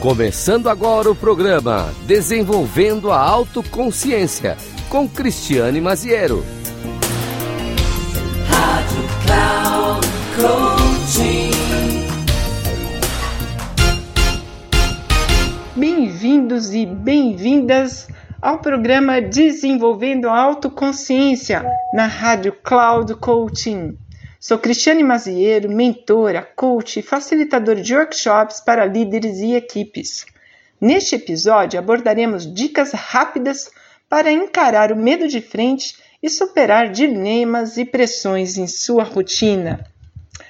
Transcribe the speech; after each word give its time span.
Começando 0.00 0.70
agora 0.70 1.10
o 1.10 1.14
programa 1.14 1.92
Desenvolvendo 2.06 3.12
a 3.12 3.18
Autoconsciência 3.20 4.56
com 4.88 5.06
Cristiane 5.06 5.78
Maziero. 5.78 6.42
Rádio 8.48 9.04
Cloud 9.26 10.06
Coaching. 10.36 11.50
Bem-vindos 15.76 16.72
e 16.72 16.86
bem-vindas 16.86 18.08
ao 18.40 18.58
programa 18.58 19.20
Desenvolvendo 19.20 20.30
a 20.30 20.40
Autoconsciência 20.40 21.62
na 21.92 22.06
Rádio 22.06 22.54
Cloud 22.64 23.16
Coaching. 23.16 23.98
Sou 24.42 24.58
Cristiane 24.58 25.02
Maziero, 25.02 25.68
mentora, 25.68 26.40
coach 26.40 26.98
e 26.98 27.02
facilitadora 27.02 27.82
de 27.82 27.94
workshops 27.94 28.58
para 28.58 28.86
líderes 28.86 29.36
e 29.40 29.54
equipes. 29.54 30.24
Neste 30.80 31.14
episódio 31.14 31.78
abordaremos 31.78 32.50
dicas 32.50 32.92
rápidas 32.92 33.70
para 34.08 34.32
encarar 34.32 34.92
o 34.92 34.96
medo 34.96 35.28
de 35.28 35.42
frente 35.42 35.98
e 36.22 36.30
superar 36.30 36.88
dilemas 36.88 37.76
e 37.76 37.84
pressões 37.84 38.56
em 38.56 38.66
sua 38.66 39.04
rotina. 39.04 39.86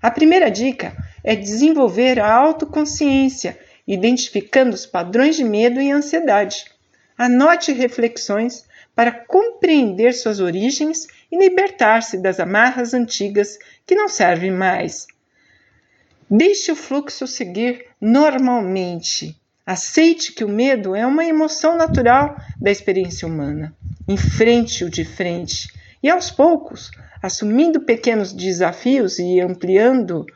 A 0.00 0.12
primeira 0.12 0.48
dica 0.48 0.96
é 1.24 1.34
desenvolver 1.34 2.20
a 2.20 2.32
autoconsciência, 2.32 3.58
identificando 3.84 4.76
os 4.76 4.86
padrões 4.86 5.34
de 5.34 5.42
medo 5.42 5.82
e 5.82 5.90
ansiedade. 5.90 6.66
Anote 7.18 7.72
reflexões 7.72 8.64
para 8.94 9.10
compreender 9.10 10.12
suas 10.12 10.40
origens 10.40 11.06
e 11.30 11.38
libertar-se 11.38 12.18
das 12.18 12.38
amarras 12.38 12.92
antigas 12.92 13.58
que 13.86 13.94
não 13.94 14.08
servem 14.08 14.50
mais. 14.50 15.06
Deixe 16.30 16.72
o 16.72 16.76
fluxo 16.76 17.26
seguir 17.26 17.86
normalmente. 18.00 19.36
Aceite 19.64 20.32
que 20.32 20.44
o 20.44 20.48
medo 20.48 20.94
é 20.94 21.06
uma 21.06 21.24
emoção 21.24 21.76
natural 21.76 22.36
da 22.60 22.70
experiência 22.70 23.28
humana. 23.28 23.74
Enfrente-o 24.08 24.90
de 24.90 25.04
frente 25.04 25.68
e, 26.02 26.10
aos 26.10 26.30
poucos, 26.30 26.90
assumindo 27.22 27.82
pequenos 27.82 28.32
desafios 28.32 29.18
e 29.18 29.40
ampliando 29.40 30.26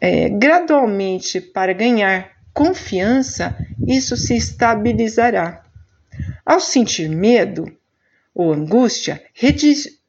é, 0.00 0.28
gradualmente 0.28 1.40
para 1.40 1.72
ganhar 1.72 2.30
confiança, 2.54 3.56
isso 3.86 4.16
se 4.16 4.36
estabilizará. 4.36 5.64
Ao 6.48 6.60
sentir 6.60 7.10
medo 7.10 7.70
ou 8.34 8.54
angústia, 8.54 9.22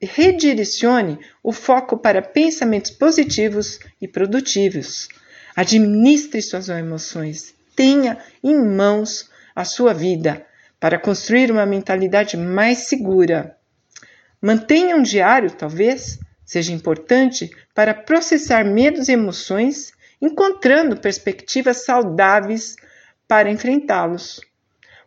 redirecione 0.02 1.20
o 1.44 1.52
foco 1.52 1.98
para 1.98 2.22
pensamentos 2.22 2.92
positivos 2.92 3.78
e 4.00 4.08
produtivos. 4.08 5.10
Administre 5.54 6.42
suas 6.42 6.70
emoções. 6.70 7.54
Tenha 7.76 8.20
em 8.42 8.56
mãos 8.56 9.30
a 9.54 9.66
sua 9.66 9.94
vida 9.94 10.46
para 10.80 10.98
construir 10.98 11.52
uma 11.52 11.66
mentalidade 11.66 12.38
mais 12.38 12.88
segura. 12.88 13.58
Mantenha 14.42 14.96
um 14.96 15.04
diário, 15.04 15.52
talvez, 15.52 16.20
seja 16.46 16.72
importante 16.72 17.52
para 17.76 17.94
processar 17.94 18.64
medos 18.64 19.10
e 19.10 19.12
emoções, 19.12 19.92
encontrando 20.22 20.96
perspectivas 20.96 21.84
saudáveis 21.84 22.78
para 23.28 23.52
enfrentá-los. 23.52 24.40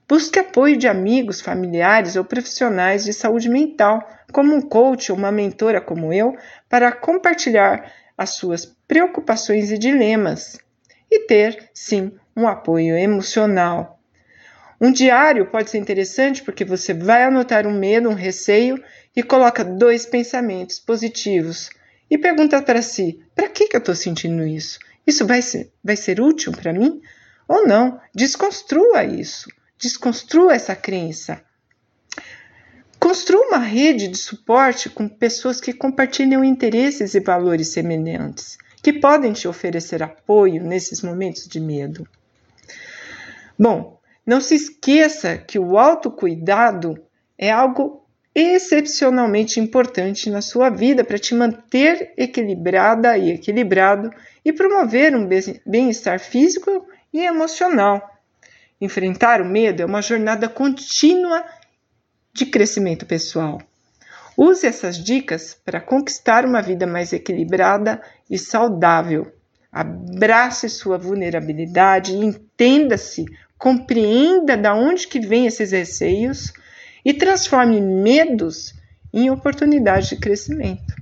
Busque 0.08 0.38
apoio 0.38 0.76
de 0.76 0.88
amigos, 0.88 1.40
familiares 1.40 2.16
ou 2.16 2.24
profissionais 2.24 3.04
de 3.04 3.12
saúde 3.12 3.48
mental, 3.48 4.06
como 4.32 4.54
um 4.54 4.60
coach 4.60 5.10
ou 5.10 5.18
uma 5.18 5.32
mentora 5.32 5.80
como 5.80 6.12
eu, 6.12 6.36
para 6.68 6.92
compartilhar 6.92 7.92
as 8.16 8.30
suas 8.30 8.66
preocupações 8.86 9.70
e 9.70 9.78
dilemas 9.78 10.58
e 11.10 11.20
ter, 11.20 11.70
sim, 11.72 12.12
um 12.36 12.46
apoio 12.48 12.96
emocional. 12.96 14.00
Um 14.80 14.90
diário 14.90 15.46
pode 15.46 15.70
ser 15.70 15.78
interessante 15.78 16.42
porque 16.42 16.64
você 16.64 16.92
vai 16.92 17.22
anotar 17.22 17.66
um 17.66 17.78
medo, 17.78 18.08
um 18.08 18.14
receio 18.14 18.82
e 19.14 19.22
coloca 19.22 19.64
dois 19.64 20.04
pensamentos 20.04 20.78
positivos 20.80 21.70
e 22.10 22.18
pergunta 22.18 22.60
para 22.60 22.82
si: 22.82 23.24
para 23.34 23.48
que, 23.48 23.68
que 23.68 23.76
eu 23.76 23.78
estou 23.78 23.94
sentindo 23.94 24.44
isso? 24.44 24.78
Isso 25.06 25.26
vai 25.26 25.40
ser, 25.40 25.70
vai 25.84 25.96
ser 25.96 26.20
útil 26.20 26.52
para 26.52 26.72
mim? 26.72 27.00
Ou 27.46 27.66
não? 27.66 28.00
Desconstrua 28.14 29.04
isso. 29.04 29.48
Desconstrua 29.82 30.54
essa 30.54 30.76
crença. 30.76 31.42
Construa 33.00 33.48
uma 33.48 33.58
rede 33.58 34.06
de 34.06 34.16
suporte 34.16 34.88
com 34.88 35.08
pessoas 35.08 35.60
que 35.60 35.72
compartilham 35.72 36.44
interesses 36.44 37.14
e 37.14 37.20
valores 37.20 37.72
semelhantes, 37.72 38.56
que 38.80 38.92
podem 38.92 39.32
te 39.32 39.48
oferecer 39.48 40.00
apoio 40.00 40.62
nesses 40.62 41.02
momentos 41.02 41.48
de 41.48 41.58
medo. 41.58 42.06
Bom, 43.58 43.98
não 44.24 44.40
se 44.40 44.54
esqueça 44.54 45.36
que 45.36 45.58
o 45.58 45.76
autocuidado 45.76 46.96
é 47.36 47.50
algo 47.50 48.06
excepcionalmente 48.32 49.58
importante 49.58 50.30
na 50.30 50.40
sua 50.40 50.70
vida 50.70 51.02
para 51.02 51.18
te 51.18 51.34
manter 51.34 52.14
equilibrada 52.16 53.18
e 53.18 53.32
equilibrado 53.32 54.12
e 54.44 54.52
promover 54.52 55.16
um 55.16 55.28
bem-estar 55.66 56.20
físico 56.20 56.86
e 57.12 57.22
emocional. 57.22 58.12
Enfrentar 58.82 59.40
o 59.40 59.44
medo 59.44 59.80
é 59.80 59.86
uma 59.86 60.02
jornada 60.02 60.48
contínua 60.48 61.44
de 62.34 62.44
crescimento 62.44 63.06
pessoal. 63.06 63.62
Use 64.36 64.66
essas 64.66 64.98
dicas 64.98 65.56
para 65.64 65.80
conquistar 65.80 66.44
uma 66.44 66.60
vida 66.60 66.84
mais 66.84 67.12
equilibrada 67.12 68.02
e 68.28 68.36
saudável. 68.36 69.32
Abrace 69.70 70.68
sua 70.68 70.98
vulnerabilidade, 70.98 72.12
entenda-se, 72.16 73.24
compreenda 73.56 74.56
de 74.56 74.68
onde 74.70 75.06
que 75.06 75.20
vêm 75.20 75.46
esses 75.46 75.70
receios 75.70 76.52
e 77.04 77.14
transforme 77.14 77.80
medos 77.80 78.74
em 79.14 79.30
oportunidades 79.30 80.08
de 80.08 80.16
crescimento. 80.16 81.01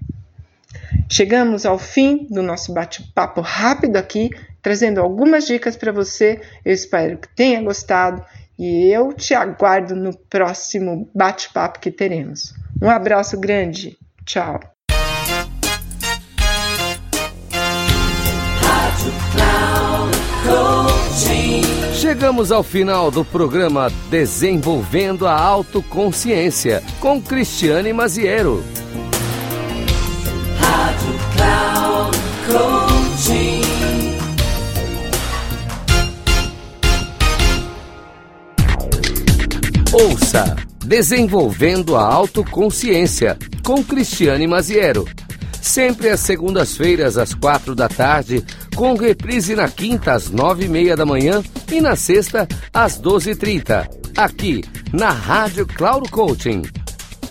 Chegamos 1.13 1.67
ao 1.67 1.77
fim 1.77 2.29
do 2.31 2.41
nosso 2.41 2.73
bate-papo 2.73 3.41
rápido 3.41 3.97
aqui, 3.97 4.31
trazendo 4.63 5.01
algumas 5.01 5.45
dicas 5.45 5.77
para 5.77 5.91
você. 5.91 6.41
Eu 6.65 6.73
espero 6.73 7.19
que 7.19 7.29
tenha 7.35 7.61
gostado 7.61 8.25
e 8.57 8.95
eu 8.95 9.13
te 9.13 9.35
aguardo 9.35 9.97
no 9.97 10.17
próximo 10.17 11.11
bate-papo 11.13 11.81
que 11.81 11.91
teremos. 11.91 12.55
Um 12.81 12.89
abraço 12.89 13.41
grande. 13.41 13.99
Tchau. 14.25 14.61
Chegamos 21.93 22.53
ao 22.53 22.63
final 22.63 23.11
do 23.11 23.25
programa 23.25 23.89
Desenvolvendo 24.09 25.27
a 25.27 25.35
Autoconsciência 25.35 26.83
com 27.01 27.21
Cristiane 27.21 27.93
Maziero. 27.93 28.63
Ouça 39.93 40.57
Desenvolvendo 40.85 41.97
a 41.97 42.03
Autoconsciência 42.03 43.39
com 43.65 43.85
Cristiane 43.85 44.47
Maziero. 44.47 45.07
Sempre 45.61 46.09
às 46.09 46.21
segundas-feiras, 46.21 47.17
às 47.17 47.35
quatro 47.35 47.75
da 47.75 47.89
tarde, 47.89 48.45
com 48.75 48.95
reprise 48.95 49.55
na 49.55 49.69
quinta, 49.69 50.13
às 50.13 50.31
nove 50.31 50.65
e 50.65 50.69
meia 50.69 50.97
da 50.97 51.07
manhã 51.07 51.43
e 51.71 51.81
na 51.81 51.95
sexta, 51.95 52.49
às 52.73 52.99
doze 52.99 53.31
e 53.31 53.37
trinta, 53.37 53.89
aqui 54.17 54.65
na 54.93 55.11
Rádio 55.11 55.67
Cloud 55.67 56.11
Coaching. 56.11 56.63